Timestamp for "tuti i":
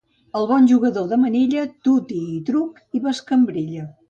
1.89-2.43